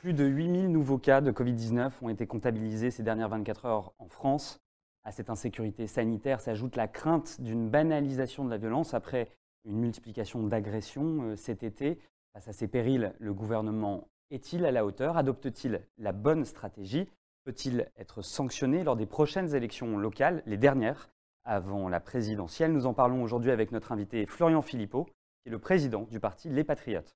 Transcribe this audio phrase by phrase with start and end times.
[0.00, 4.08] Plus de 8000 nouveaux cas de Covid-19 ont été comptabilisés ces dernières 24 heures en
[4.08, 4.58] France.
[5.04, 9.28] À cette insécurité sanitaire s'ajoute la crainte d'une banalisation de la violence après
[9.66, 11.98] une multiplication d'agressions euh, cet été.
[12.32, 15.18] Face à ces périls, le gouvernement est-il à la hauteur?
[15.18, 17.06] Adopte-t-il la bonne stratégie?
[17.44, 21.10] Peut-il être sanctionné lors des prochaines élections locales, les dernières,
[21.44, 25.04] avant la présidentielle Nous en parlons aujourd'hui avec notre invité Florian Philippot,
[25.42, 27.14] qui est le président du parti Les Patriotes.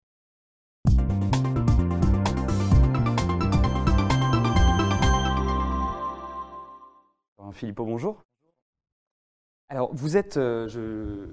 [7.53, 8.25] Philippot, bonjour.
[9.69, 11.27] Alors, vous êtes, euh,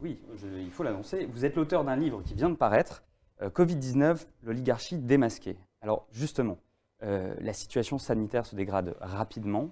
[0.00, 3.02] oui, il faut l'annoncer, vous êtes l'auteur d'un livre qui vient de paraître,
[3.40, 5.56] euh, Covid-19, l'oligarchie démasquée.
[5.80, 6.58] Alors, justement,
[7.02, 9.70] euh, la situation sanitaire se dégrade rapidement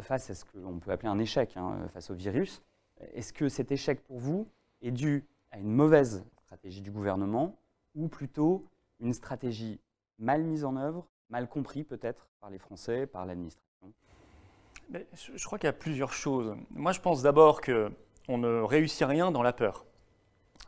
[0.00, 2.62] face à ce qu'on peut appeler un échec hein, face au virus.
[3.12, 4.48] Est-ce que cet échec pour vous
[4.80, 7.58] est dû à une mauvaise stratégie du gouvernement
[7.94, 8.64] ou plutôt
[8.98, 9.78] une stratégie
[10.18, 13.65] mal mise en œuvre, mal comprise peut-être par les Français, par l'administration
[14.92, 16.56] je crois qu'il y a plusieurs choses.
[16.70, 19.84] Moi, je pense d'abord qu'on ne réussit rien dans la peur.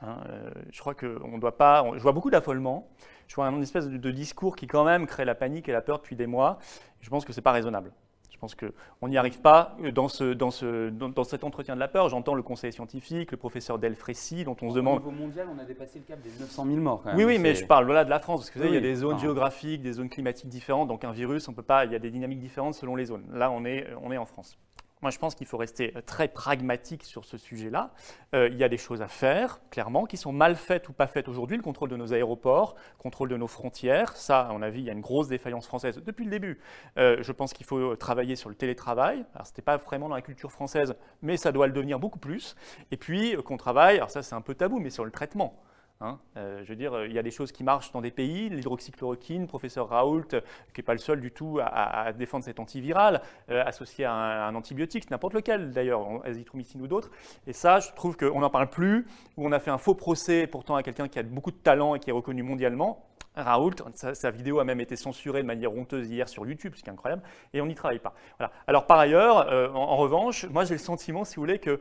[0.03, 1.85] Hein, euh, je crois qu'on ne doit pas.
[1.95, 2.89] Je vois beaucoup d'affolement.
[3.27, 5.99] Je vois un espèce de, discours qui, quand même, crée la panique et la peur
[5.99, 6.59] depuis des mois.
[7.01, 7.93] Je pense que ce n'est pas raisonnable.
[8.39, 11.89] Je pense qu'on n'y arrive pas dans, ce, dans, ce, dans, cet entretien de la
[11.89, 12.09] peur.
[12.09, 15.03] J'entends le conseil scientifique, le professeur Delfrécy, dont on se demande.
[15.03, 17.03] Au niveau mondial, on a dépassé le cap des 900 000 morts.
[17.17, 18.87] Oui, oui, mais je parle là de la France, parce que vous savez, il y
[18.87, 20.87] a des zones géographiques, des zones climatiques différentes.
[20.87, 21.85] Donc un virus, on peut pas.
[21.85, 23.25] Il y a des dynamiques différentes selon les zones.
[23.33, 24.57] Là, on est, on est en France.
[25.01, 27.93] Moi, je pense qu'il faut rester euh, très pragmatique sur ce sujet-là.
[28.35, 31.07] Euh, il y a des choses à faire, clairement, qui sont mal faites ou pas
[31.07, 31.57] faites aujourd'hui.
[31.57, 34.17] Le contrôle de nos aéroports, le contrôle de nos frontières.
[34.17, 36.59] Ça, à mon avis, il y a une grosse défaillance française depuis le début.
[36.97, 39.25] Euh, je pense qu'il faut travailler sur le télétravail.
[39.35, 42.19] Alors, ce n'était pas vraiment dans la culture française, mais ça doit le devenir beaucoup
[42.19, 42.57] plus.
[42.91, 45.55] Et puis, qu'on travaille, alors ça, c'est un peu tabou, mais sur le traitement.
[46.01, 46.19] Hein.
[46.37, 49.49] Euh, je veux dire, il y a des choses qui marchent dans des pays, l'hydroxychloroquine,
[49.49, 50.41] professeur Raoult, euh,
[50.73, 54.55] qui n'est pas le seul du tout à, défendre cet antiviral, euh, associé à un,
[54.55, 57.11] antibiotique, n'importe lequel d'ailleurs, azithromycine ou d'autres.
[57.49, 59.07] Et ça, je trouve qu'on n'en parle plus,
[59.37, 61.97] où on a fait un faux procès pourtant à quelqu'un qui a beaucoup de talent
[61.97, 63.05] et qui est reconnu mondialement.
[63.35, 66.91] Raoult, sa, vidéo a même été censurée de manière honteuse hier sur YouTube, ce qui
[66.91, 67.23] est incroyable,
[67.55, 68.13] et on n'y travaille pas.
[68.37, 68.53] Voilà.
[68.67, 71.79] Alors par ailleurs, en, revanche, moi j'ai le sentiment, si vous voulez, que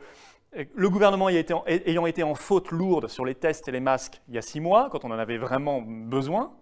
[0.52, 4.38] le gouvernement ayant été en faute lourde sur les tests et les masques il y
[4.38, 6.52] a six mois, quand on en avait vraiment besoin,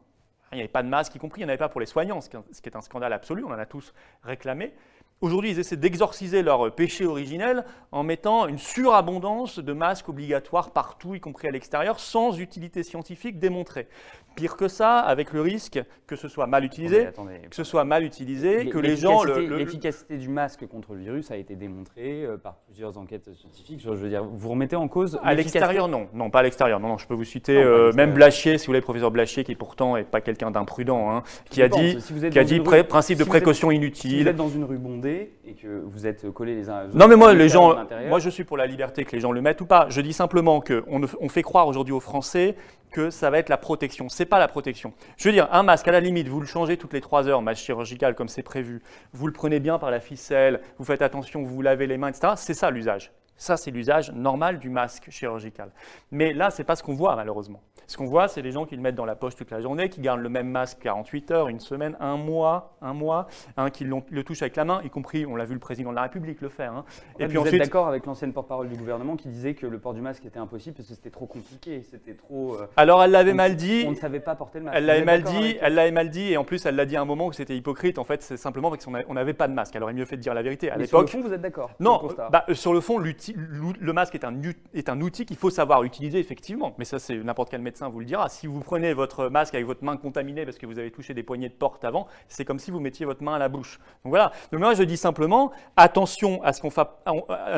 [0.53, 1.87] il n'y avait pas de masques, y compris, il n'y en avait pas pour les
[1.87, 4.75] soignants, ce qui est un scandale absolu, on en a tous réclamé.
[5.23, 11.15] Aujourd'hui, ils essaient d'exorciser leur péché originel en mettant une surabondance de masques obligatoires partout,
[11.15, 13.89] y compris à l'extérieur, sans utilité scientifique démontrée.
[14.35, 17.09] Pire que ça, avec le risque que ce soit mal utilisé,
[17.49, 19.25] que ce soit mal utilisé, que les gens...
[19.25, 23.81] L'efficacité du masque contre le virus a été démontrée euh, par plusieurs enquêtes scientifiques.
[23.83, 25.19] Je veux dire, vous remettez en cause...
[25.23, 26.09] À l'extérieur, non.
[26.13, 26.79] Non, pas à l'extérieur.
[26.79, 29.55] Non, non, je peux vous citer euh, même Blachier, si vous voulez, professeur Blachier, qui
[29.55, 31.97] pourtant n'est pas quelqu'un d'imprudent, hein, qui, a dit,
[32.31, 34.11] qui a dit principe de précaution inutile.
[34.11, 36.89] Si vous êtes dans une rue bondée et que vous êtes collés les uns aux
[36.89, 36.97] autres...
[36.97, 37.75] Non, mais moi, les gens,
[38.09, 39.87] moi, je suis pour la liberté, que les gens le mettent ou pas.
[39.89, 42.57] Je dis simplement qu'on on fait croire aujourd'hui aux Français
[42.91, 44.09] que ça va être la protection.
[44.09, 44.93] Ce n'est pas la protection.
[45.17, 47.43] Je veux dire, un masque, à la limite, vous le changez toutes les trois heures,
[47.43, 51.43] masque chirurgical comme c'est prévu, vous le prenez bien par la ficelle, vous faites attention,
[51.43, 52.35] vous vous lavez les mains, etc.
[52.37, 53.13] C'est ça l'usage.
[53.37, 55.71] Ça, c'est l'usage normal du masque chirurgical.
[56.11, 57.61] Mais là, ce n'est pas ce qu'on voit, malheureusement.
[57.87, 59.89] Ce qu'on voit, c'est les gens qui le mettent dans la poche toute la journée,
[59.89, 63.85] qui gardent le même masque 48 heures, une semaine, un mois, un mois, hein, qui
[63.85, 66.41] le touchent avec la main, y compris, on l'a vu le président de la République
[66.41, 66.73] le faire.
[66.73, 66.85] Hein.
[67.19, 69.95] Et puis vous êtes d'accord avec l'ancienne porte-parole du gouvernement qui disait que le port
[69.95, 72.55] du masque était impossible parce que c'était trop compliqué, c'était trop.
[72.55, 73.85] Euh, Alors elle l'avait mal dit.
[73.87, 74.77] On ne savait pas porter le masque.
[74.77, 75.57] Elle l'avait mal dit.
[75.61, 77.57] Elle l'avait mal dit et en plus elle l'a dit à un moment où c'était
[77.57, 77.99] hypocrite.
[77.99, 79.77] En fait, c'est simplement parce qu'on n'avait pas de masque.
[79.77, 80.71] Elle aurait mieux fait de dire la vérité.
[80.71, 81.09] À l'époque.
[81.09, 82.09] Sur le fond, vous êtes d'accord Non.
[82.31, 84.35] Bah, sur le fond, le masque est un,
[84.75, 86.75] est un outil qu'il faut savoir utiliser effectivement.
[86.79, 88.29] Mais ça, c'est n'importe quel médecin vous le dira.
[88.29, 91.23] Si vous prenez votre masque avec votre main contaminée parce que vous avez touché des
[91.23, 93.79] poignées de porte avant, c'est comme si vous mettiez votre main à la bouche.
[94.05, 94.33] Donc voilà.
[94.53, 96.53] Donc moi, je dis simplement attention à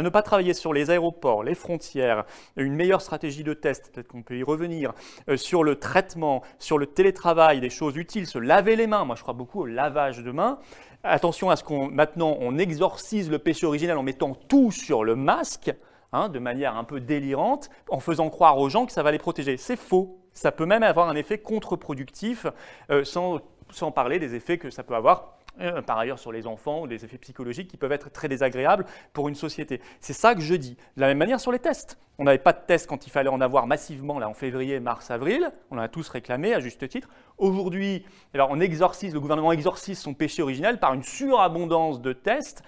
[0.03, 2.25] ne pas travailler sur les aéroports, les frontières,
[2.57, 4.93] une meilleure stratégie de test, peut-être qu'on peut y revenir,
[5.29, 9.05] euh, sur le traitement, sur le télétravail, des choses utiles, se laver les mains.
[9.05, 10.59] Moi, je crois beaucoup au lavage de mains.
[11.05, 15.15] Attention à ce qu'on maintenant on exorcise le péché original en mettant tout sur le
[15.15, 15.73] masque.
[16.13, 19.19] Hein, de manière un peu délirante, en faisant croire aux gens que ça va les
[19.19, 19.59] protéger.
[19.59, 20.19] C'est faux.
[20.33, 22.47] Ça peut même avoir un effet contre-productif,
[22.91, 23.41] euh, sans,
[23.71, 27.05] sans, parler des effets que ça peut avoir euh, par ailleurs sur les enfants, des
[27.05, 29.83] effets psychologiques qui peuvent être très désagréables pour une société.
[30.01, 30.77] C'est ça que je dis.
[30.97, 31.99] De la même manière sur les tests.
[32.21, 35.09] On n'avait pas de tests quand il fallait en avoir massivement, là, en février, mars,
[35.13, 35.53] avril.
[35.71, 37.09] On en a tous réclamé, à juste titre.
[37.39, 38.05] Aujourd'hui,
[38.35, 42.65] alors on exorcise, le gouvernement exorcise son péché originel par une surabondance de tests,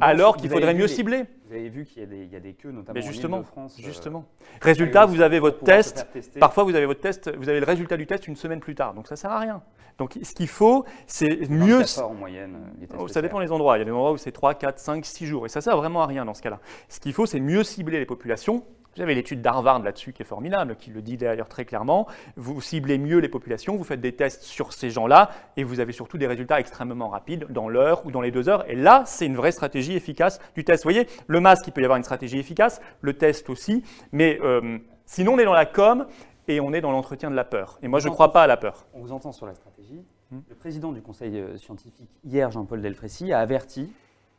[0.00, 1.24] alors qu'il faudrait mieux cibler.
[1.48, 4.26] Vous avez vu qu'il y, a des queues, notamment justement, en france euh, Justement.
[4.60, 6.06] résultat, vous avez votre test.
[6.38, 8.94] Parfois, vous avez votre test, vous avez le résultat du test une semaine plus tard.
[8.94, 9.60] Donc ça sert à rien.
[9.98, 11.82] Donc ce qu'il faut, c'est mieux.
[11.98, 12.58] en moyenne.
[12.80, 13.76] Euh, oh, ça dépend des endroits.
[13.76, 15.46] Il y a des endroits où c'est 3, 4, 5, 6 jours.
[15.46, 16.60] Et ça sert vraiment à rien dans ce cas-là.
[16.88, 18.64] Ce qu'il faut, c'est mieux cibler les populations
[18.96, 22.06] vous avez l'étude d'Harvard là-dessus qui est formidable, qui le dit d'ailleurs très clairement.
[22.36, 25.92] Vous ciblez mieux les populations, vous faites des tests sur ces gens-là et vous avez
[25.92, 28.68] surtout des résultats extrêmement rapides dans l'heure ou dans les deux heures.
[28.70, 30.84] Et là, c'est une vraie stratégie efficace du test.
[30.84, 33.82] Vous voyez, le masque, il peut y avoir une stratégie efficace, le test aussi,
[34.12, 36.06] mais euh, sinon on est dans la com
[36.48, 37.78] et on est dans l'entretien de la peur.
[37.82, 38.86] Et moi, je ne crois pas à la peur.
[38.94, 40.04] On vous entend sur la stratégie.
[40.30, 40.40] Hmm.
[40.48, 43.92] Le président du conseil euh, scientifique, hier, Jean-Paul Delfrécy, a averti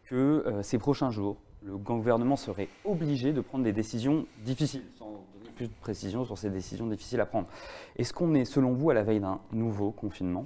[0.06, 5.06] que euh, ces prochains jours, le gouvernement serait obligé de prendre des décisions difficiles, sans
[5.06, 7.47] donner plus de précision sur ces décisions difficiles à prendre.
[7.97, 10.45] Est-ce qu'on est, selon vous, à la veille d'un nouveau confinement?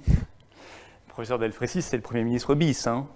[1.08, 2.86] Professeur Delfrécy, c'est le Premier ministre bis.
[2.86, 3.06] Hein.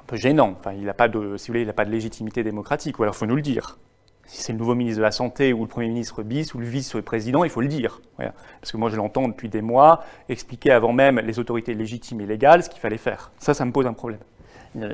[0.00, 0.54] un peu gênant.
[0.58, 3.18] Enfin, il n'a pas, de, si vous voulez, pas de légitimité démocratique, ou alors il
[3.18, 3.78] faut nous le dire.
[4.24, 6.66] Si c'est le nouveau ministre de la Santé ou le Premier ministre bis ou le
[6.66, 8.00] vice-président, il faut le dire.
[8.16, 12.26] Parce que moi, je l'entends depuis des mois expliquer avant même les autorités légitimes et
[12.26, 13.30] légales ce qu'il fallait faire.
[13.38, 14.18] Ça, ça me pose un problème.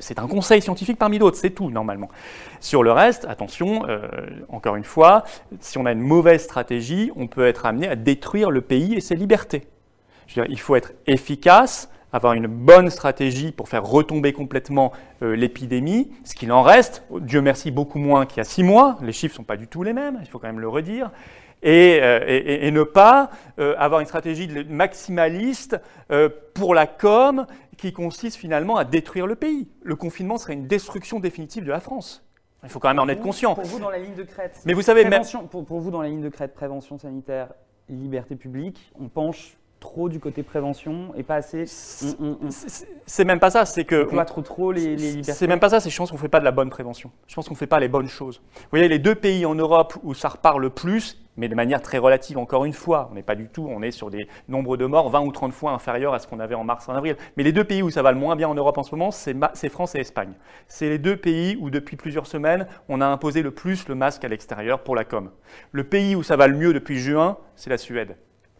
[0.01, 2.09] C'est un conseil scientifique parmi d'autres, c'est tout normalement.
[2.61, 4.09] Sur le reste, attention, euh,
[4.49, 5.25] encore une fois,
[5.61, 9.01] si on a une mauvaise stratégie, on peut être amené à détruire le pays et
[9.01, 9.67] ses libertés.
[10.37, 14.93] il faut être efficace, avoir une bonne stratégie pour faire retomber complètement
[15.23, 18.99] euh, l'épidémie, ce qu'il en reste, Dieu merci, beaucoup moins qu'il y a six mois,
[19.03, 21.11] les chiffres ne sont pas du tout les mêmes, il faut quand même le redire,
[21.63, 25.81] et, euh, ne pas avoir une stratégie maximaliste
[26.55, 29.69] pour la com qui consiste finalement à détruire le pays.
[29.83, 32.25] Le confinement serait une destruction définitive de la France.
[32.63, 33.55] Il faut quand même en être conscient.
[33.55, 35.05] Pour vous, dans la ligne de crête, Mais vous savez,
[35.51, 37.49] pour, pour, vous, dans la ligne de crête, prévention sanitaire,
[37.89, 41.65] liberté publique, on penche trop du côté prévention et pas assez.
[41.67, 44.09] C'est même pas ça, c'est que.
[44.11, 45.33] On trop trop les, les libertés.
[45.33, 47.11] C'est même pas ça, c'est je pense qu'on fait pas de la bonne prévention.
[47.27, 48.41] Je pense qu'on fait pas les bonnes choses.
[48.55, 51.83] Vous voyez, les deux pays en Europe où ça repart le plus, mais de manière
[51.83, 53.09] très relative encore une fois.
[53.11, 55.53] On n'est pas du tout, on est sur des nombres de morts 20 ou 30
[55.53, 57.17] fois inférieurs à ce qu'on avait en mars, en avril.
[57.37, 59.11] Mais les deux pays où ça va le moins bien en Europe en ce moment,
[59.11, 60.33] c'est France et Espagne.
[60.69, 64.25] C'est les deux pays où depuis plusieurs semaines, on a imposé le plus le masque
[64.25, 65.31] à l'extérieur pour la com.
[65.73, 68.17] Le pays où ça va le mieux depuis juin, c'est la Suède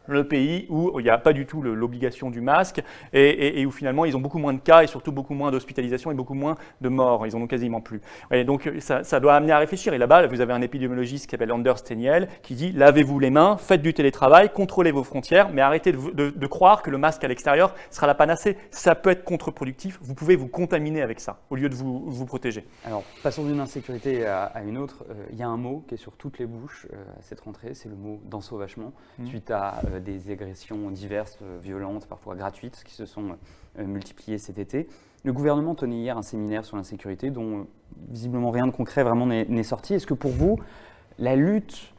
[0.07, 2.83] le pays où il n'y a pas du tout l'obligation du masque
[3.13, 6.15] et, où finalement ils ont beaucoup moins de cas et surtout beaucoup moins d'hospitalisation et
[6.15, 7.27] beaucoup moins de morts.
[7.27, 8.01] Ils en ont quasiment plus.
[8.31, 9.95] Et donc ça, doit amener à réfléchir.
[9.95, 13.57] Et là-bas, vous avez un épidémiologiste qui s'appelle Anders Teniel qui dit lavez-vous les mains,
[13.57, 17.75] faites du télétravail, contrôlez vos frontières, mais arrêtez de, croire que le masque à l'extérieur
[17.91, 18.57] sera la panacée.
[18.71, 19.99] Ça peut être contre-productif.
[20.03, 22.67] Vous pouvez vous contaminer avec ça au lieu de vous, vous protéger.
[22.85, 25.05] Alors, passons d'une insécurité à, une autre.
[25.11, 27.41] Euh, il y a un mot qui est sur toutes les bouches euh, à cette
[27.41, 29.27] rentrée, c'est le mot d'ensauvagement, mmh.
[29.27, 33.37] suite à euh, des agressions diverses, euh, violentes, parfois gratuites, qui se sont
[33.79, 34.89] euh, multipliées cet été.
[35.25, 37.67] Le gouvernement tenait hier un séminaire sur l'insécurité dont
[38.09, 39.95] visiblement rien de concret vraiment n'est sorti.
[39.95, 40.59] Est-ce que pour vous,
[41.19, 41.93] la lutte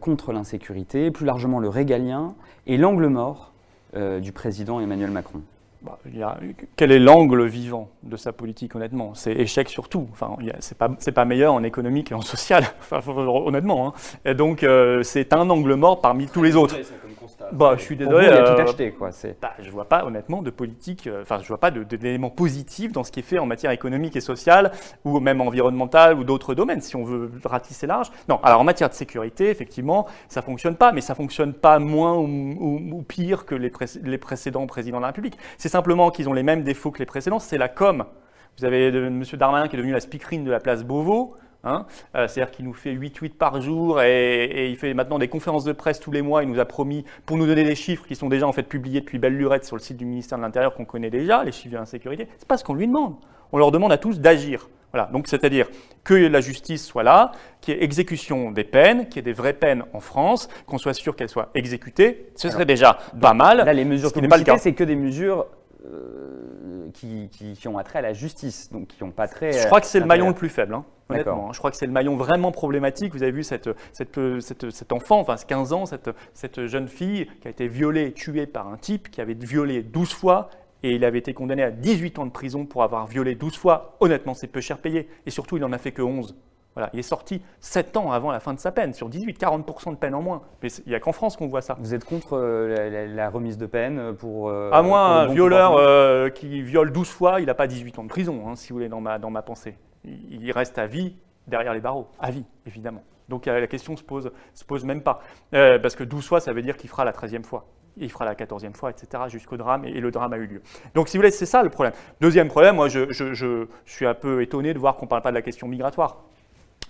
[0.00, 2.34] contre l'insécurité, plus largement le régalien,
[2.66, 3.54] est l'angle mort
[3.94, 5.40] du président Emmanuel Macron?
[5.80, 5.98] Bah,
[6.76, 9.14] quel est l'angle vivant de sa politique, honnêtement?
[9.14, 10.06] C'est échec sur tout.
[10.12, 12.64] Enfin, c'est pas, pas meilleur en économique et en social,
[13.06, 13.88] honnêtement.
[13.88, 13.92] Hein.
[14.26, 14.66] Et donc,
[15.04, 16.76] c'est un angle mort parmi tous les autres.
[17.52, 18.26] Bah, je suis désolé.
[18.26, 19.10] il a tout euh, acheté, quoi.
[19.40, 21.06] Bah, je vois pas, honnêtement, de politique.
[21.06, 24.16] Euh, enfin, je vois pas d'éléments positifs dans ce qui est fait en matière économique
[24.16, 24.72] et sociale,
[25.04, 28.10] ou même environnementale, ou d'autres domaines, si on veut ratisser large.
[28.28, 28.40] Non.
[28.42, 33.04] Alors, en matière de sécurité, effectivement, ça fonctionne pas, mais ça fonctionne pas moins ou,
[33.06, 35.38] pire que les, les précédents présidents de la République.
[35.56, 37.38] C'est simplement qu'ils ont les mêmes défauts que les précédents.
[37.38, 38.04] C'est la com.
[38.58, 39.22] Vous avez M.
[39.34, 41.36] Darmanin qui est devenu la speakerine de la place Beauvau.
[41.64, 41.86] Hein.
[42.14, 45.64] Euh, c'est-à-dire qu'il nous fait 8 tweets par jour et, il fait maintenant des conférences
[45.64, 46.42] de presse tous les mois.
[46.42, 49.00] Il nous a promis, pour nous donner des chiffres qui sont déjà en fait publiés
[49.00, 51.72] depuis belle lurette sur le site du ministère de l'Intérieur qu'on connaît déjà, les chiffres
[51.72, 52.28] de l'insécurité.
[52.38, 53.16] C'est pas ce qu'on lui demande.
[53.52, 54.68] On leur demande à tous d'agir.
[54.92, 55.68] Voilà, donc c'est-à-dire
[56.02, 59.34] que la justice soit là, qu'il y ait exécution des peines, qu'il y ait des
[59.34, 62.30] vraies peines en France, qu'on soit sûr qu'elles soient exécutées.
[62.36, 63.58] Ce serait déjà pas mal.
[63.58, 65.46] Là, les mesures que vous c'est que des mesures
[65.84, 69.52] euh, qui, qui, ont attrait à la justice, donc qui n'ont pas trait.
[69.52, 70.72] Je crois que c'est le maillon le plus faible.
[70.72, 71.52] Hein, honnêtement, hein.
[71.52, 73.12] je crois que c'est le maillon vraiment problématique.
[73.14, 77.48] Vous avez vu cette, cette, cette, cet enfant, enfin 15 ans, cette, jeune fille qui
[77.48, 80.50] a été violée, tuée par un type qui avait violé 12 fois
[80.82, 83.96] et il avait été condamné à 18 ans de prison pour avoir violé 12 fois.
[84.00, 85.08] Honnêtement, c'est peu cher payé.
[85.26, 86.36] Et surtout, il n'en a fait que 11
[86.92, 89.96] il est sorti 7 ans avant la fin de sa peine, sur 18, 40% de
[89.96, 90.42] peine en moins.
[90.62, 91.76] Mais il n'y a qu'en France qu'on voit ça.
[91.80, 94.48] Vous êtes contre euh, la, remise de peine pour...
[94.48, 98.04] Euh, à moins un violeur euh, qui viole 12 fois, il n'a pas 18 ans
[98.04, 99.76] de prison, hein, si vous voulez, dans ma, dans ma pensée.
[100.04, 103.02] Il, reste à vie derrière les barreaux, à vie, évidemment.
[103.28, 105.20] Donc la question ne se pose, se pose même pas.
[105.50, 107.66] parce que 12 fois, ça veut dire qu'il fera la 13e fois
[108.00, 110.62] il fera la quatorzième fois, etc., jusqu'au drame, et, le drame a eu lieu.
[110.94, 111.92] Donc, si vous voulez, c'est ça le problème.
[112.20, 115.34] Deuxième problème, moi, je suis un peu étonné de voir qu'on ne parle pas de
[115.34, 116.24] la question migratoire.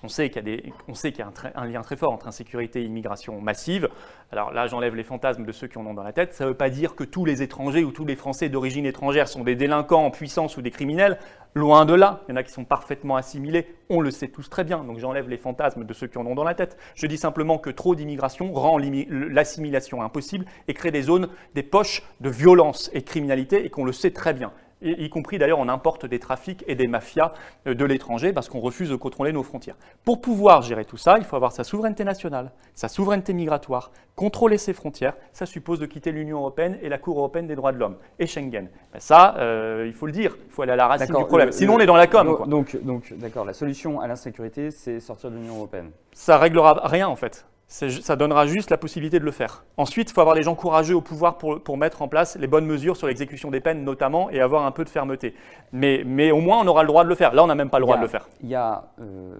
[0.04, 3.88] On sait qu'il y a, un, lien très fort entre insécurité et immigration massive.
[4.30, 6.34] Alors là, j'enlève les fantasmes de ceux qui en ont dans la tête.
[6.34, 9.26] Ça ne veut pas dire que tous les étrangers ou tous les Français d'origine étrangère
[9.26, 11.18] sont des délinquants en puissance ou des criminels.
[11.54, 12.20] Loin de là.
[12.28, 13.66] Il y en a qui sont parfaitement assimilés.
[13.88, 14.84] On le sait tous très bien.
[14.84, 16.76] Donc j'enlève les fantasmes de ceux qui en ont dans la tête.
[16.94, 22.02] Je dis simplement que trop d'immigration rend l'assimilation impossible et crée des zones, des poches
[22.20, 25.68] de violence et de criminalité et qu'on le sait très bien y compris d'ailleurs on
[25.68, 27.32] importe des trafics et des mafias
[27.66, 29.76] euh, de l'étranger parce qu'on refuse de contrôler nos frontières.
[30.04, 34.58] Pour pouvoir gérer tout ça, il faut avoir sa souveraineté nationale, sa souveraineté migratoire, contrôler
[34.58, 37.78] ses frontières, ça suppose de quitter l'Union européenne et la Cour européenne des droits de
[37.78, 38.68] l'homme et Schengen.
[38.92, 41.52] Ben ça, euh, il faut le dire, il faut aller à la racine du problème.
[41.52, 42.44] Sinon, on est dans la com.
[42.46, 45.90] Donc, donc d'accord, la solution à l'insécurité, c'est sortir de l'Union européenne.
[46.12, 49.64] Ça réglera rien en fait ça donnera juste la possibilité de le faire.
[49.76, 52.64] Ensuite, il faut avoir les gens courageux au pouvoir pour, mettre en place les bonnes
[52.64, 55.34] mesures sur l'exécution des peines notamment et avoir un peu de fermeté.
[55.72, 57.34] Mais, mais, au moins, on aura le droit de le faire.
[57.34, 58.26] Là, on n'a même pas le droit de le faire.
[58.42, 59.34] Il y, a, euh,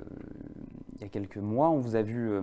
[0.96, 2.30] il y a quelques mois, on vous a vu...
[2.30, 2.42] Euh,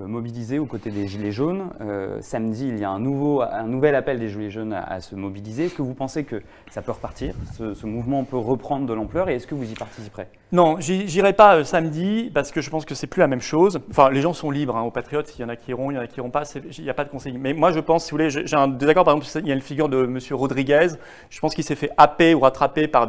[0.00, 1.70] mobilisés aux côtés des Gilets jaunes.
[1.80, 5.14] Euh, samedi, il y a un, nouveau, un nouvel appel des Gilets jaunes à, se
[5.14, 5.66] mobiliser.
[5.66, 7.34] Est-ce que vous pensez que ça peut repartir?
[7.56, 10.26] Ce, mouvement peut reprendre de l'ampleur et est-ce que vous y participerez?
[10.52, 13.80] Non, j'irai pas euh, samedi parce que je pense que c'est plus la même chose.
[13.90, 15.32] Enfin, les gens sont libres hein, aux Patriotes.
[15.38, 16.42] Il y en a qui iront, il y en a qui iront pas.
[16.78, 17.36] Il n'y a pas de conseil.
[17.38, 19.04] Mais moi, je pense, si vous voulez, j'ai un désaccord.
[19.04, 20.18] Par exemple, il y a une figure de M.
[20.32, 20.88] Rodriguez.
[21.30, 23.08] Je pense qu'il s'est fait happer ou rattraper par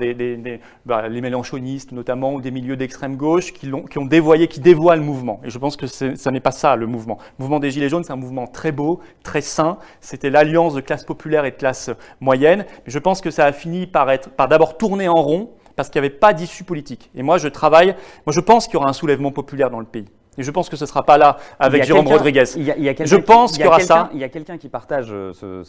[0.86, 4.96] bah, les mélanchonistes notamment ou des milieux d'extrême gauche qui, ont, qui dévoyé, qui dévoient
[4.96, 5.41] le mouvement.
[5.44, 7.17] Et je pense que ça n'est pas ça le mouvement.
[7.38, 9.77] Le mouvement des Gilets jaunes, c'est un mouvement très beau, très sain.
[10.01, 12.65] C'était l'alliance de classe populaire et de classe moyenne.
[12.86, 15.89] Mais je pense que ça a fini par, être, par d'abord tourner en rond parce
[15.89, 17.12] qu'il n'y avait pas d'issue politique.
[17.15, 19.86] Et moi, je travaille, moi, je pense qu'il y aura un soulèvement populaire dans le
[19.86, 20.07] pays.
[20.38, 22.44] Et je pense que ce ne sera pas là avec Jérôme Rodriguez.
[22.46, 24.10] je pense qu'il y aura ça.
[24.13, 25.63] Il y a quelqu'un qui partage euh,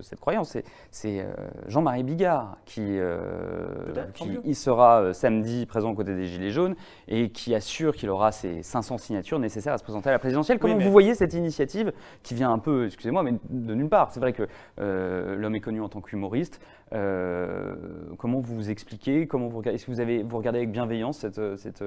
[0.00, 0.56] cette croyance,
[0.90, 1.32] c'est euh,
[1.68, 3.68] Jean-Marie Bigard, qui, euh,
[4.14, 6.74] qui sera samedi présent aux côtés des Gilets jaunes
[7.08, 10.58] et qui assure qu'il aura ses 500 signatures nécessaires à se présenter à la présidentielle.
[10.58, 11.92] Comment vous voyez cette initiative
[12.22, 14.12] qui vient un peu, excusez-moi, mais de nulle part?
[14.12, 16.60] C'est vrai que l'homme est connu en tant qu'humoriste.
[16.90, 19.26] comment vous vous expliquez?
[19.26, 21.82] Comment vous, Est-ce que vous, avez, vous regardez avec bienveillance cette, cette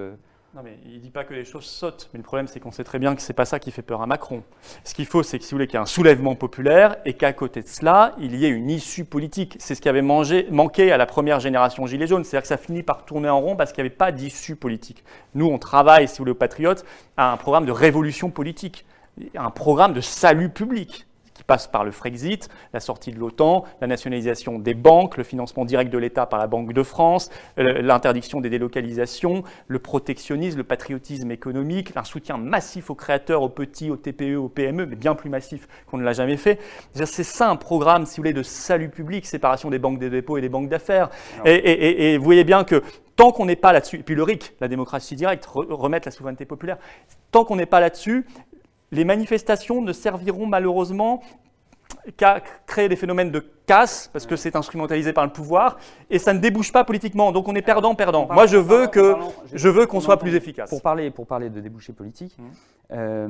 [0.56, 2.72] non, mais il ne dit pas que les choses sautent, mais le problème, c'est qu'on
[2.72, 4.42] sait très bien que ce n'est pas ça qui fait peur à Macron.
[4.84, 7.14] Ce qu'il faut, c'est que, si vous voulez, qu'il y ait un soulèvement populaire et
[7.14, 9.58] qu'à côté de cela, il y ait une issue politique.
[9.60, 12.24] C'est ce qui avait manqué à la première génération Gilets jaunes.
[12.24, 15.04] C'est-à-dire que ça finit par tourner en rond parce qu'il n'y avait pas d'issue politique.
[15.36, 16.84] Nous, on travaille, si vous voulez, aux Patriotes,
[17.16, 18.86] à un programme de révolution politique,
[19.36, 21.06] un programme de salut public
[21.44, 25.92] passe par le Frexit, la sortie de l'OTAN, la nationalisation des banques, le financement direct
[25.92, 31.32] de l'État par la Banque de France, euh, l'interdiction des délocalisations, le protectionnisme, le patriotisme
[31.32, 35.30] économique, un soutien massif aux créateurs, aux petits, aux TPE, aux PME, mais bien plus
[35.30, 36.60] massif qu'on ne l'a jamais fait.
[36.94, 40.38] C'est ça un programme, si vous voulez, de salut public, séparation des banques des dépôts
[40.38, 41.10] et des banques d'affaires.
[41.46, 42.82] Et, vous voyez bien que
[43.16, 46.46] tant qu'on n'est pas là-dessus, et puis le RIC, la démocratie directe, remettre la souveraineté
[46.46, 46.78] populaire,
[47.32, 48.26] tant qu'on n'est pas là-dessus,
[48.92, 51.22] les manifestations ne serviront malheureusement
[52.18, 55.78] qu'à créer des phénomènes de casse, parce que c'est instrumentalisé par le pouvoir,
[56.10, 57.32] et ça ne débouche pas politiquement.
[57.32, 58.28] Donc on est perdant-perdant.
[58.32, 59.16] Moi, je veux que
[59.54, 60.72] je veux qu'on soit plus efficace.
[60.72, 62.44] Pour parler, pour parler de débouchés politiques, mmh.
[62.94, 63.28] euh,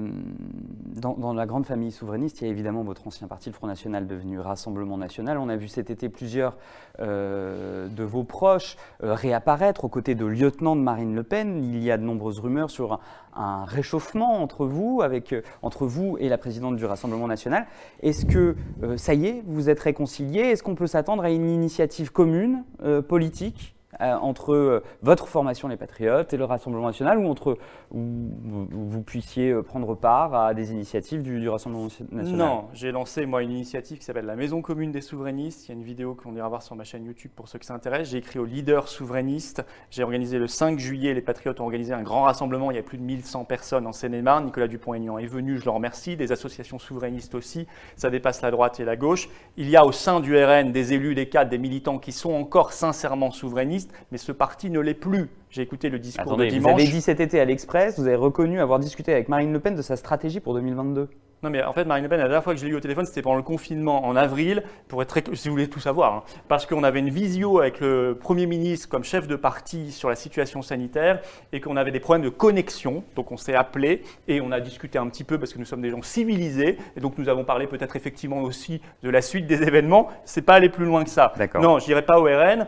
[0.95, 4.07] dans, la grande famille souverainiste, il y a évidemment votre ancien parti, le Front National,
[4.07, 5.37] devenu Rassemblement National.
[5.37, 6.55] On a vu cet été plusieurs
[7.01, 11.61] euh, de vos proches euh, réapparaître aux côtés de lieutenants de Marine Le Pen.
[11.61, 13.01] Il y a de nombreuses rumeurs sur
[13.35, 17.67] un, réchauffement entre vous, avec, entre vous et la présidente du Rassemblement National.
[18.01, 18.55] Est-ce que
[18.95, 22.63] ça y est, vous êtes réconciliés est-ce qu'on peut s'attendre à une initiative commune
[23.07, 27.57] politique euh, entre euh, votre formation Les Patriotes et le Rassemblement National, ou entre
[27.91, 28.29] où
[28.71, 32.35] vous puissiez euh, prendre part à des initiatives du, Rassemblement National?
[32.35, 35.65] Non, j'ai lancé moi une initiative qui s'appelle la Maison commune des souverainistes.
[35.65, 37.65] Il y a une vidéo qu'on ira voir sur ma chaîne YouTube pour ceux qui
[37.65, 38.11] s'intéressent.
[38.11, 39.65] J'ai écrit aux leaders souverainistes.
[39.89, 42.69] J'ai organisé le 5 juillet, les Patriotes ont organisé un grand rassemblement.
[42.69, 44.45] Il y a plus de 1100 personnes en Seine-et-Marne.
[44.45, 46.15] Nicolas Dupont-Aignan est venu, je le remercie.
[46.15, 47.65] Des associations souverainistes aussi.
[47.95, 49.29] Ça dépasse la droite et la gauche.
[49.57, 52.33] Il y a au sein du RN des élus, des cadres, des militants qui sont
[52.33, 53.78] encore sincèrement souverainistes
[54.11, 55.29] mais ce parti ne l'est plus.
[55.49, 56.73] J'ai écouté le discours de dimanche.
[56.73, 59.59] Vous avez dit cet été à l'Express, vous avez reconnu avoir discuté avec Marine Le
[59.59, 61.09] Pen de sa stratégie pour 2022.
[61.41, 62.81] Non, mais en fait, Marine Le Pen, la dernière fois que je l'ai eu au
[62.81, 66.13] téléphone, c'était pendant le confinement en avril, pour être très, si vous voulez tout savoir,
[66.13, 66.23] hein.
[66.49, 70.15] parce qu'on avait une visio avec le Premier ministre comme chef de parti sur la
[70.15, 71.21] situation sanitaire
[71.53, 73.03] et qu'on avait des problèmes de connexion.
[73.15, 75.81] Donc, on s'est appelé et on a discuté un petit peu parce que nous sommes
[75.81, 79.63] des gens civilisés et donc nous avons parlé peut-être effectivement aussi de la suite des
[79.63, 80.09] événements.
[80.25, 81.33] C'est pas aller plus loin que ça.
[81.55, 82.67] Non, je n'irai pas au RN.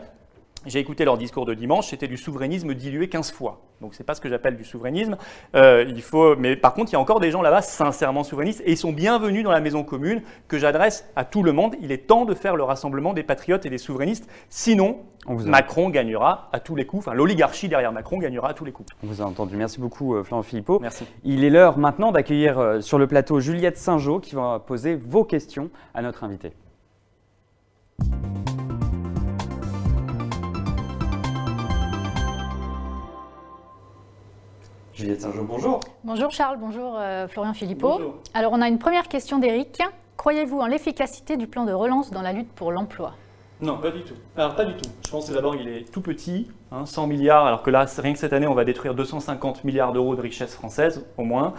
[0.66, 3.60] J'ai écouté leur discours de dimanche, c'était du souverainisme dilué 15 fois.
[3.80, 5.16] Donc c'est pas ce que j'appelle du souverainisme.
[5.56, 8.62] Euh, il faut, mais par contre, il y a encore des gens là-bas sincèrement souverainistes
[8.64, 11.74] et ils sont bienvenus dans la maison commune que j'adresse à tout le monde.
[11.80, 14.28] Il est temps de faire le rassemblement des patriotes et des souverainistes.
[14.48, 17.06] Sinon, Macron gagnera à tous les coups.
[17.06, 18.88] Enfin, l'oligarchie derrière Macron gagnera à tous les coups.
[19.02, 19.56] On vous a entendu.
[19.56, 20.78] Merci beaucoup, euh, Florent Philippot.
[20.80, 21.04] Merci.
[21.24, 25.24] Il est l'heure maintenant d'accueillir euh, sur le plateau Juliette Saint-Jean qui va poser vos
[25.24, 26.52] questions à notre invité.
[34.94, 35.80] Juliette Saint-Jean, bonjour.
[36.04, 38.20] Bonjour Charles, bonjour euh, Florian Philippot.
[38.34, 39.80] Alors on a une première question d'Éric.
[40.18, 43.14] Croyez-vous en l'efficacité du plan de relance dans la lutte pour l'emploi?
[43.62, 44.14] Non, pas du tout.
[44.36, 44.90] Alors pas du tout.
[45.06, 46.48] Je pense que d'abord il est tout petit,
[46.84, 49.94] 100 hein, milliards, alors que là, rien que cette année, on va détruire 250 milliards
[49.94, 51.54] d'euros de richesse française, au moins.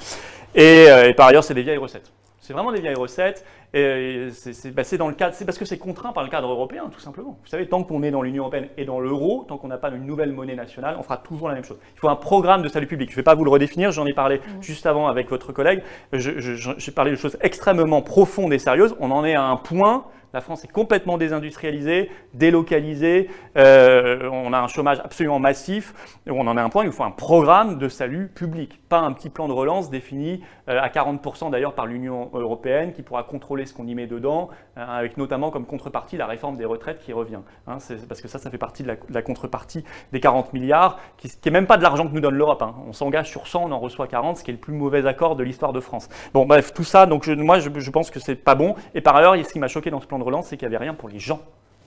[0.53, 2.11] Et, euh, et par ailleurs, c'est des vieilles recettes.
[2.39, 3.45] C'est vraiment des vieilles recettes.
[3.75, 4.27] Et
[4.75, 6.99] bah, c'est dans le cadre, c'est parce que c'est contraint par le cadre européen, tout
[6.99, 7.39] simplement.
[7.41, 9.89] Vous savez, tant qu'on est dans l'Union européenne et dans l'euro, tant qu'on n'a pas
[9.89, 11.79] une nouvelle monnaie nationale, on fera toujours la même chose.
[11.95, 13.09] Il faut un programme de salut public.
[13.09, 14.61] Je ne vais pas vous le redéfinir, j'en ai parlé mmh.
[14.61, 15.81] juste avant avec votre collègue.
[16.13, 18.95] J'ai parlé de choses extrêmement profondes et sérieuses.
[18.99, 24.59] On en est à un point la France est complètement désindustrialisée, délocalisée, euh, on a
[24.59, 25.93] un chômage absolument massif,
[26.27, 29.13] on en est à un point il faut un programme de salut public, pas un
[29.13, 33.62] petit plan de relance défini euh, à 40% d'ailleurs par l'Union européenne qui pourra contrôler
[33.65, 37.13] ce qu'on y met dedans, euh, avec notamment comme contrepartie la réforme des retraites qui
[37.13, 37.39] revient.
[37.67, 37.77] Hein.
[38.07, 41.67] parce que ça, ça fait partie de la, contrepartie des 40 milliards, qui n'est même
[41.67, 42.61] pas de l'argent que nous donne l'Europe.
[42.61, 42.75] Hein.
[42.87, 45.35] On s'engage sur 100, on en reçoit 40, ce qui est le plus mauvais accord
[45.35, 46.09] de l'histoire de France.
[46.33, 48.75] Bon, bref, tout ça, donc moi je, je pense que c'est pas bon.
[48.95, 50.75] Et par ailleurs, ce qui m'a choqué dans ce plan de relance, c'est qu'il n'y
[50.75, 51.41] avait rien pour les gens.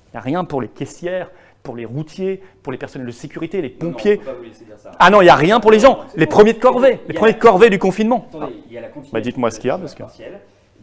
[0.08, 1.30] Il n'y a rien pour les caissières,
[1.66, 4.20] pour les routiers, pour les personnels de sécurité, les pompiers.
[4.98, 6.04] ah non, il n'y a rien pour les gens.
[6.14, 8.28] Les premiers de corvée, les premiers de corvée du confinement.
[9.12, 9.78] Bah, dites-moi ce qu'il y a.
[9.78, 10.04] Parce que...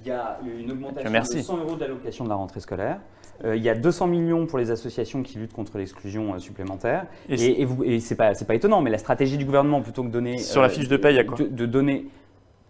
[0.05, 2.99] Il y a une augmentation de 100 euros d'allocation de la rentrée scolaire.
[3.45, 7.05] Euh, il y a 200 millions pour les associations qui luttent contre l'exclusion euh, supplémentaire.
[7.29, 10.37] Et, et, et c'est pas, pas étonnant, mais la stratégie du gouvernement, plutôt que donner.
[10.37, 12.07] Sur la euh, fiche de paye, il y a quoi de, donner.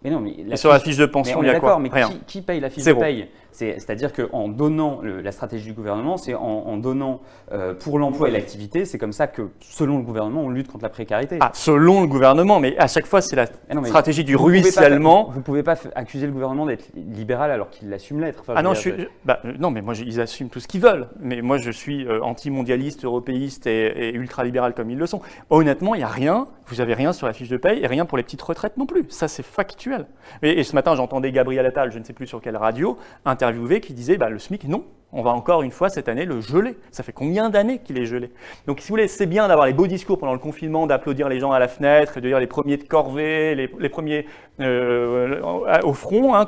[0.04, 2.18] Mais non, mais et sur la fiche de pension, il y a quoi mais qui,
[2.26, 6.76] qui, paye la fiche de paye c'est-à-dire qu'en donnant, la stratégie du gouvernement, c'est en,
[6.76, 7.20] donnant
[7.52, 10.82] euh, pour l'emploi et l'activité, c'est comme ça que, selon le gouvernement, on lutte contre
[10.82, 11.38] la précarité.
[11.40, 13.46] Ah, selon le gouvernement, mais à chaque fois, c'est la
[13.84, 15.30] stratégie du ruissellement.
[15.30, 18.42] Vous ne pouvez pas accuser le gouvernement d'être libéral alors qu'il l'assume l'être.
[18.48, 18.90] ah non, je
[19.24, 21.08] bah, euh, non, mais moi, ils assument tout ce qu'ils veulent.
[21.20, 25.20] Mais moi, je suis euh, anti-mondialiste, européiste et, et ultra-libéral comme ils le sont.
[25.50, 28.04] Honnêtement, il n'y a rien, vous n'avez rien sur la fiche de paye et rien
[28.04, 29.04] pour les petites retraites non plus.
[29.10, 29.93] Ça, c'est factuel.
[30.42, 33.92] Et, ce matin, j'entendais Gabriel Attal, je ne sais plus sur quelle radio, interviewé qui
[33.92, 36.76] disait bah, le SMIC, non, on va encore une fois cette année le geler.
[36.90, 38.32] Ça fait combien d'années qu'il est gelé?
[38.66, 41.38] Donc, si vous voulez, c'est bien d'avoir les beaux discours pendant le confinement, d'applaudir les
[41.38, 44.26] gens à la fenêtre, de dire les premiers de corvée, les, premiers
[44.60, 45.40] euh,
[45.84, 46.46] au front hein,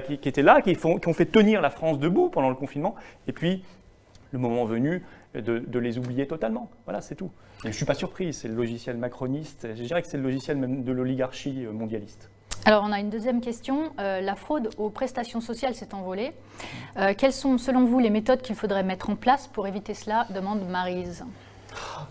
[0.00, 2.96] qui, étaient là, qui, ont fait tenir la France debout pendant le confinement.
[3.28, 3.62] Et puis,
[4.32, 6.70] le moment venu, de, les oublier totalement.
[6.84, 7.30] Voilà, c'est tout.
[7.60, 10.22] Et je ne suis pas surpris, c'est le logiciel macroniste, je dirais que c'est le
[10.22, 12.30] logiciel même de l'oligarchie mondialiste.
[12.64, 13.92] Alors, on a une deuxième question.
[13.98, 16.32] Euh, la fraude aux prestations sociales s'est envolée.
[16.98, 20.26] Euh, quelles sont, selon vous, les méthodes qu'il faudrait mettre en place pour éviter cela?
[20.30, 21.24] Demande Marise.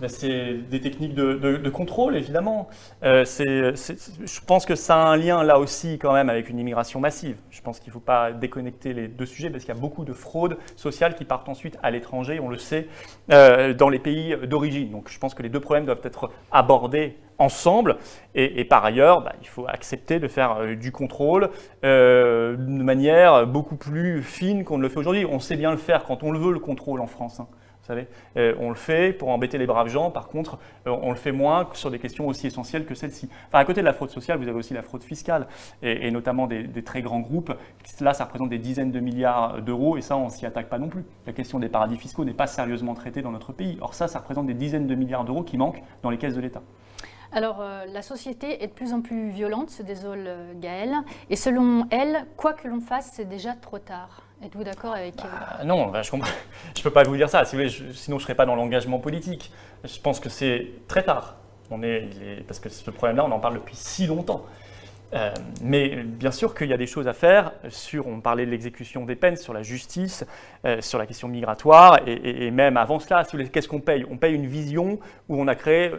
[0.08, 2.70] C'est des techniques de, contrôle, évidemment.
[3.04, 7.00] Euh, je pense que ça a un lien là aussi quand même avec une immigration
[7.00, 7.38] massive.
[7.50, 10.06] Je pense qu'il ne faut pas déconnecter les deux sujets parce qu'il y a beaucoup
[10.06, 12.88] de fraudes sociales qui partent ensuite à l'étranger, on le sait,
[13.30, 14.92] dans les pays d'origine.
[14.92, 17.98] Donc je pense que les deux problèmes doivent être abordés ensemble.
[18.36, 21.50] Et, par ailleurs, bah, il faut accepter de faire euh, du contrôle
[21.84, 25.26] euh, de manière beaucoup plus fine qu'on ne le fait aujourd'hui.
[25.26, 27.40] On sait bien le faire quand on le veut, le contrôle en France.
[27.40, 27.48] Hein.
[27.88, 30.12] Vous savez, euh, on le fait pour embêter les braves gens.
[30.12, 33.30] Par contre, on le fait moins sur des questions aussi essentielles que celle-ci.
[33.48, 35.48] Enfin, à côté de la fraude sociale, vous avez aussi la fraude fiscale,
[35.82, 37.54] et, notamment des, très grands groupes.
[38.02, 40.90] Là, ça représente des dizaines de milliards d'euros, et ça, on s'y attaque pas non
[40.90, 41.06] plus.
[41.26, 43.78] La question des paradis fiscaux n'est pas sérieusement traitée dans notre pays.
[43.80, 46.42] Or, ça, ça représente des dizaines de milliards d'euros qui manquent dans les caisses de
[46.42, 46.62] l'État.
[47.32, 50.96] Alors, euh, la société est de plus en plus violente, se désole euh, Gaëlle.
[51.30, 54.27] Et selon elle, quoi que l'on fasse, c'est déjà trop tard.
[54.44, 56.22] Êtes-vous d'accord avec bah, Non, bah, je ne
[56.84, 57.44] peux pas vous dire ça.
[57.46, 59.52] sinon, je ne serais pas dans l'engagement politique.
[59.84, 61.38] Je pense que c'est très tard.
[61.72, 62.08] On est,
[62.48, 64.46] parce que ce problème-là, on en parle depuis si longtemps.
[65.14, 68.52] Euh, mais bien sûr qu'il y a des choses à faire sur, on parlait de
[68.52, 70.26] l'exécution des peines, sur la justice,
[70.66, 74.06] euh, sur la question migratoire, et, même avant cela, qu'est-ce qu'on paye?
[74.12, 75.92] On paye une vision où on a créé,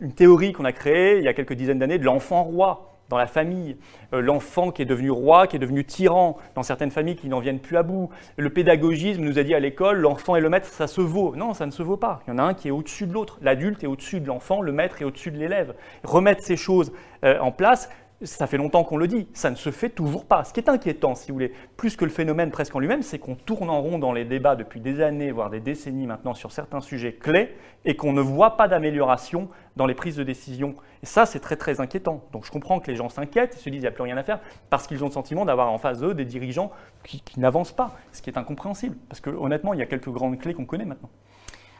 [0.00, 3.18] une théorie qu'on a créée il y a quelques dizaines d'années de l'enfant roi dans
[3.18, 3.76] la famille,
[4.12, 7.40] euh, l'enfant qui est devenu roi, qui est devenu tyran, dans certaines familles qui n'en
[7.40, 8.10] viennent plus à bout.
[8.36, 11.34] Le pédagogisme nous a dit à l'école, l'enfant et le maître, ça se vaut.
[11.36, 12.20] Non, ça ne se vaut pas.
[12.26, 13.38] Il y en a un qui est au-dessus de l'autre.
[13.42, 15.74] L'adulte est au-dessus de l'enfant, le maître est au-dessus de l'élève.
[16.02, 17.88] Remettre ces choses en place,
[18.22, 20.44] ça fait longtemps qu'on le dit, ça ne se fait toujours pas.
[20.44, 23.18] Ce qui est inquiétant, si vous voulez, plus que le phénomène presque en lui-même, c'est
[23.18, 26.52] qu'on tourne en rond dans les débats depuis des années, voire des décennies maintenant, sur
[26.52, 30.74] certains sujets clés, et qu'on ne voit pas d'amélioration dans les prises de décision.
[31.02, 32.24] Et ça, c'est très très inquiétant.
[32.32, 34.16] Donc je comprends que les gens s'inquiètent, ils se disent qu'il n'y a plus rien
[34.16, 36.70] à faire, parce qu'ils ont le sentiment d'avoir en face d'eux des dirigeants
[37.02, 38.96] qui, qui n'avancent pas, ce qui est incompréhensible.
[39.08, 41.10] Parce que honnêtement, il y a quelques grandes clés qu'on connaît maintenant.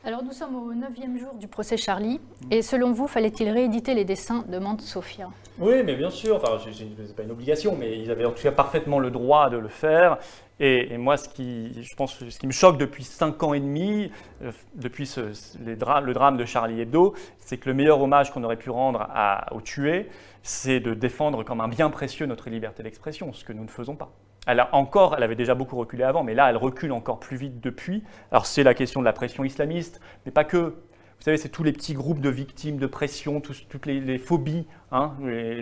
[0.07, 4.05] Alors nous sommes au neuvième jour du procès Charlie, et selon vous, fallait-il rééditer les
[4.05, 8.11] dessins demande Sophia Oui, mais bien sûr, enfin, ce n'est pas une obligation, mais ils
[8.11, 10.19] avaient en tout cas parfaitement le droit de le faire.
[10.61, 11.73] Et, moi, ce qui,
[12.45, 14.12] me choque depuis cinq ans et demi,
[14.43, 15.11] euh, depuis
[15.64, 19.09] le drame de Charlie Hebdo, c'est que le meilleur hommage qu'on aurait pu rendre
[19.53, 20.11] aux tués,
[20.43, 23.97] c'est de défendre comme un bien précieux notre liberté d'expression, ce que nous ne faisons
[23.97, 24.12] pas.
[24.47, 27.37] Elle a encore, elle avait déjà beaucoup reculé avant, mais là, elle recule encore plus
[27.37, 28.03] vite depuis.
[28.31, 30.75] Alors, c'est la question de la pression islamiste, mais pas que.
[31.19, 35.13] Vous savez, c'est tous les petits groupes de victimes de pression, toutes les, phobies, hein,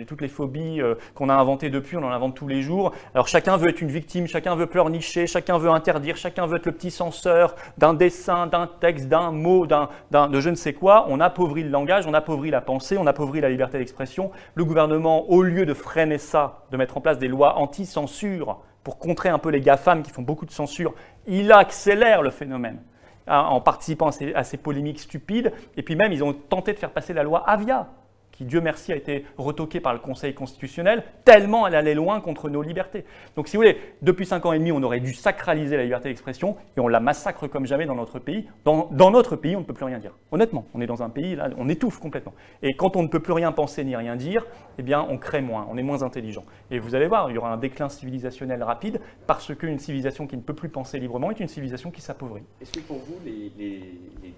[0.07, 0.81] toutes les phobies
[1.15, 2.91] qu'on a inventées depuis, on en invente tous les jours.
[3.13, 6.65] Alors chacun veut être une victime, chacun veut pleurnicher, chacun veut interdire, chacun veut être
[6.65, 11.05] le petit censeur d'un dessin, d'un texte, d'un mot, d'un, de je ne sais quoi.
[11.07, 14.31] On appauvrit le langage, on appauvrit la pensée, on appauvrit la liberté d'expression.
[14.55, 18.99] Le gouvernement, au lieu de freiner ça, de mettre en place des lois anti-censure, pour
[18.99, 20.93] contrer un peu les GAFAM qui font beaucoup de censure,
[21.25, 22.81] il accélère le phénomène
[23.27, 25.53] hein, en participant à ces, polémiques stupides.
[25.77, 27.87] Et puis même, ils ont tenté de faire passer la loi Avia,
[28.33, 32.49] qui, Dieu merci, a été retoquée par le Conseil constitutionnel, tellement elle allait loin contre
[32.49, 33.05] nos libertés.
[33.35, 36.09] Donc, si vous voulez, depuis cinq ans et demi, on aurait dû sacraliser la liberté
[36.09, 38.47] d'expression et on la massacre comme jamais dans notre pays.
[38.65, 40.17] Dans, notre pays, on ne peut plus rien dire.
[40.31, 42.33] Honnêtement, on est dans un pays, là, on étouffe complètement.
[42.63, 44.47] Et quand on ne peut plus rien penser ni rien dire,
[44.79, 46.43] eh bien, on crée moins, on est moins intelligent.
[46.71, 50.37] Et vous allez voir, il y aura un déclin civilisationnel rapide parce qu'une civilisation qui
[50.37, 52.43] ne peut plus penser librement est une civilisation qui s'appauvrit.
[52.61, 53.51] Est-ce que pour vous, les,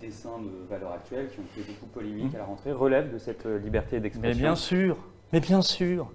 [0.02, 2.36] dessins de valeur actuelle qui ont fait beaucoup polémique mmh.
[2.36, 3.60] à la rentrée relèvent de cette euh,
[3.92, 4.98] liberté mais bien sûr,
[5.32, 6.12] mais bien sûr.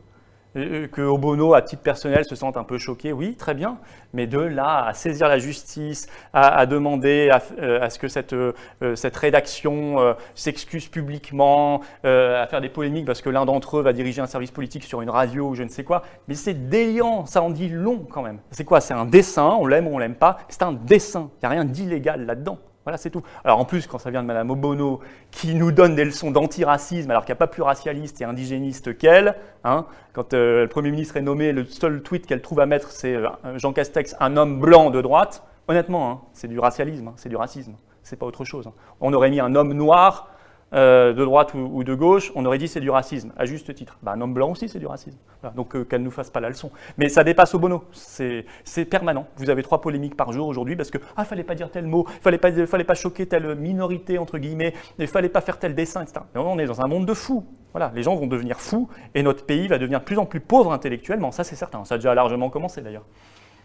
[0.57, 3.79] Euh, que Obono, à titre personnel, se sente un peu choqué, oui, très bien,
[4.13, 7.31] mais de là à saisir la justice, à, demander
[7.61, 8.53] euh, à, ce que cette, euh,
[8.97, 14.21] cette rédaction s'excuse publiquement, à faire des polémiques parce que l'un d'entre eux va diriger
[14.21, 17.43] un service politique sur une radio ou je ne sais quoi, mais c'est déliant, ça
[17.43, 18.41] en dit long quand même.
[18.51, 18.81] C'est quoi?
[18.81, 21.49] C'est un dessin, on l'aime ou on l'aime pas, c'est un dessin, il n'y a
[21.51, 22.59] rien d'illégal là-dedans.
[22.85, 23.23] Voilà, c'est tout.
[23.45, 27.11] Alors en plus, quand ça vient de Mme Obono, qui nous donne des leçons d'antiracisme,
[27.11, 30.91] alors qu'il n'y a pas plus racialiste et indigéniste qu'elle, hein, quand euh, le Premier
[30.91, 34.37] ministre est nommé, le seul tweet qu'elle trouve à mettre, c'est euh, Jean Castex, un
[34.39, 38.27] homme blanc de droite, honnêtement, hein, c'est du racialisme, hein, c'est du racisme, c'est pas
[38.27, 38.71] autre chose.
[39.01, 40.31] On aurait mis un homme noir
[40.73, 43.99] euh, de droite ou, de gauche, on aurait dit c'est du racisme, à juste titre.
[44.03, 45.19] Bah, un homme blanc aussi, c'est du racisme.
[45.57, 46.71] donc euh, qu'elle ne nous fasse pas la leçon.
[46.97, 48.45] Mais ça dépasse au bono, c'est
[48.89, 49.27] permanent.
[49.37, 52.07] Vous avez trois polémiques par jour aujourd'hui parce que ah fallait pas dire tel mot,
[52.21, 56.03] fallait pas fallait pas choquer telle minorité entre guillemets, il fallait pas faire tel dessin,
[56.03, 56.21] etc.
[56.37, 57.45] on est dans un monde de fous.
[57.73, 60.41] Voilà, les gens vont devenir fous et notre pays va devenir de plus en plus
[60.41, 61.33] pauvre intellectuellement.
[61.33, 61.85] Ça c'est certain.
[61.85, 63.05] Ça a déjà largement commencé d'ailleurs.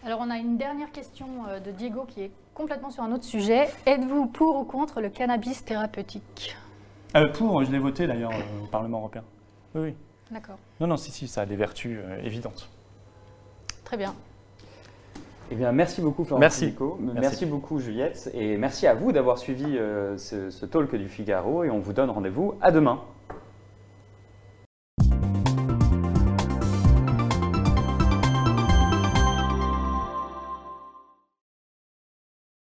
[0.05, 3.23] Alors on a une dernière question euh, de Diego qui est complètement sur un autre
[3.23, 3.67] sujet.
[3.85, 6.55] Êtes-vous pour ou contre le cannabis thérapeutique?
[7.15, 9.23] Euh, pour, je l'ai voté d'ailleurs euh, au Parlement européen.
[9.73, 9.93] Oui, oui.
[10.32, 10.58] D'accord.
[10.80, 12.69] Non, non, si, si, ça a des vertus euh, évidentes.
[13.84, 14.13] Très bien.
[15.51, 16.73] Eh bien, merci beaucoup Florent merci.
[16.99, 17.45] merci.
[17.45, 19.78] beaucoup Juliette et merci à vous d'avoir suivi
[20.17, 22.99] ce, ce talk du Figaro et on vous donne rendez-vous à demain.